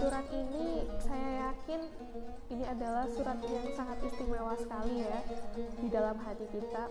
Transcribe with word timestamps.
surat 0.00 0.24
ini 0.32 0.88
saya 0.96 1.52
yakin 1.68 1.84
ini 2.48 2.64
adalah 2.64 3.04
surat 3.12 3.36
yang 3.44 3.68
sangat 3.76 4.00
istimewa 4.00 4.56
sekali 4.56 5.04
ya 5.04 5.20
di 5.84 5.92
dalam 5.92 6.16
hati 6.16 6.48
kita 6.48 6.88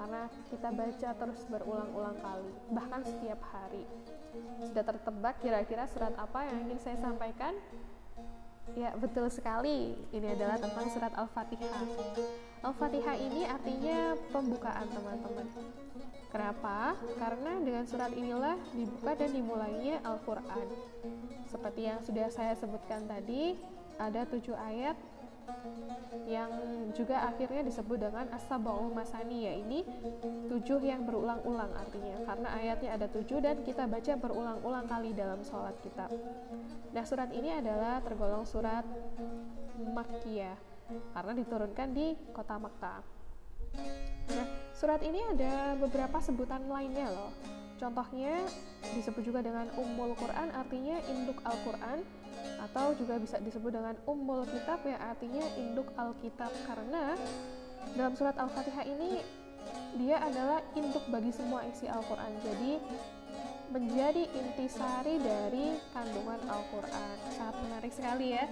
karena 0.00 0.32
kita 0.48 0.68
baca 0.72 1.08
terus 1.12 1.40
berulang-ulang 1.52 2.16
kali 2.24 2.48
bahkan 2.72 3.04
setiap 3.04 3.36
hari. 3.52 3.84
Sudah 4.64 4.80
tertebak 4.88 5.44
kira-kira 5.44 5.84
surat 5.92 6.16
apa 6.16 6.40
yang 6.48 6.64
ingin 6.64 6.80
saya 6.80 6.96
sampaikan? 7.04 7.52
Ya 8.72 8.96
betul 8.96 9.28
sekali. 9.28 9.92
Ini 10.08 10.40
adalah 10.40 10.56
tentang 10.56 10.88
surat 10.88 11.12
Al-Fatihah. 11.12 11.84
Al-Fatihah 12.64 13.16
ini 13.20 13.44
artinya 13.44 14.16
pembukaan 14.32 14.88
teman-teman. 14.88 15.52
Kenapa? 16.32 16.96
Karena 17.20 17.60
dengan 17.60 17.84
surat 17.84 18.08
inilah 18.16 18.56
dibuka 18.72 19.12
dan 19.12 19.36
dimulainya 19.36 20.00
Al-Quran. 20.00 20.64
Seperti 21.44 21.84
yang 21.84 22.00
sudah 22.00 22.32
saya 22.32 22.56
sebutkan 22.56 23.04
tadi, 23.04 23.60
ada 23.98 24.24
tujuh 24.28 24.56
ayat 24.56 24.96
yang 26.28 26.50
juga 26.94 27.26
akhirnya 27.26 27.66
disebut 27.66 27.98
dengan 27.98 28.30
as-sab'ul 28.30 28.94
masani 28.94 29.50
ya 29.50 29.54
ini 29.58 29.82
tujuh 30.46 30.78
yang 30.80 31.02
berulang-ulang 31.02 31.72
artinya 31.74 32.22
karena 32.24 32.48
ayatnya 32.56 32.90
ada 32.94 33.06
tujuh 33.10 33.42
dan 33.42 33.60
kita 33.66 33.90
baca 33.90 34.12
berulang-ulang 34.16 34.86
kali 34.86 35.10
dalam 35.12 35.42
sholat 35.42 35.74
kita. 35.82 36.06
Nah 36.94 37.04
surat 37.04 37.34
ini 37.34 37.52
adalah 37.52 37.98
tergolong 38.00 38.46
surat 38.46 38.86
Makkiyah 39.82 40.56
karena 41.16 41.32
diturunkan 41.34 41.88
di 41.90 42.14
kota 42.30 42.56
Makkah. 42.56 43.02
Nah 44.30 44.46
surat 44.76 45.02
ini 45.02 45.20
ada 45.26 45.74
beberapa 45.74 46.22
sebutan 46.22 46.64
lainnya 46.70 47.10
loh 47.10 47.61
contohnya 47.82 48.46
disebut 48.94 49.26
juga 49.26 49.42
dengan 49.42 49.66
Ummul 49.74 50.14
Quran 50.14 50.54
artinya 50.54 51.02
induk 51.10 51.42
Al-Quran 51.42 52.06
atau 52.62 52.94
juga 52.94 53.18
bisa 53.18 53.42
disebut 53.42 53.74
dengan 53.74 53.94
ummul 54.06 54.46
kitab 54.46 54.82
yang 54.86 55.00
artinya 55.02 55.44
induk 55.58 55.88
alkitab. 55.98 56.50
Karena 56.66 57.18
dalam 57.98 58.14
surat 58.14 58.38
al-fatihah 58.38 58.86
ini 58.86 59.20
dia 59.98 60.22
adalah 60.22 60.62
induk 60.78 61.02
bagi 61.10 61.34
semua 61.34 61.66
isi 61.66 61.90
Al-Quran. 61.90 62.32
Jadi 62.42 62.72
menjadi 63.72 64.28
intisari 64.36 65.16
dari 65.20 65.80
kandungan 65.96 66.40
Al-Quran. 66.46 67.16
Sangat 67.34 67.56
menarik 67.66 67.92
sekali 67.92 68.36
ya. 68.36 68.44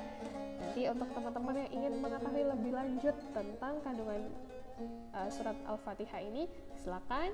Nanti 0.61 0.83
untuk 0.93 1.09
teman-teman 1.17 1.55
yang 1.57 1.71
ingin 1.73 1.93
mengetahui 2.05 2.45
lebih 2.45 2.73
lanjut 2.77 3.17
tentang 3.33 3.75
kandungan 3.81 4.21
uh, 5.17 5.29
surat 5.33 5.57
Al-Fatihah 5.65 6.21
ini 6.21 6.45
silakan 6.77 7.33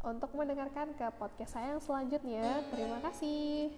untuk 0.00 0.32
mendengarkan 0.32 0.96
ke 0.96 1.06
podcast 1.20 1.56
saya 1.56 1.76
yang 1.76 1.82
selanjutnya. 1.82 2.64
Terima 2.72 2.98
kasih 3.04 3.68